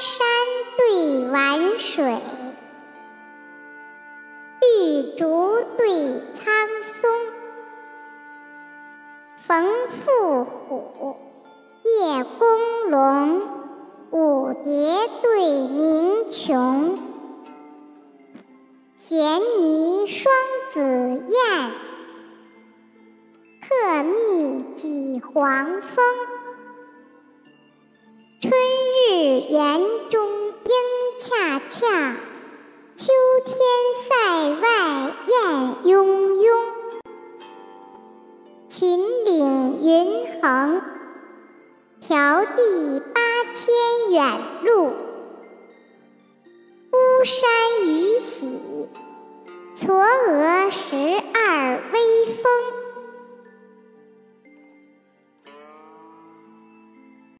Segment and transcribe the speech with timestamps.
[0.00, 0.26] 山
[0.78, 2.18] 对晚水，
[4.62, 7.10] 绿竹对苍松。
[9.46, 11.16] 冯妇虎，
[11.84, 13.42] 叶公龙，
[14.10, 16.98] 舞蝶对鸣琼。
[18.96, 20.32] 衔泥双
[20.72, 20.80] 子
[21.28, 21.70] 燕，
[23.68, 26.39] 鹤幂几黄蜂。
[29.50, 30.74] 园中莺
[31.18, 32.14] 恰恰，
[32.94, 33.12] 秋
[33.44, 33.56] 天
[34.08, 36.56] 塞外雁雍雍。
[38.68, 40.80] 秦岭云横，
[42.00, 43.20] 迢递八
[43.52, 43.74] 千
[44.12, 44.92] 远路。
[46.92, 47.50] 巫山
[47.82, 48.88] 雨洗，
[49.74, 49.88] 嵯
[50.28, 50.94] 峨石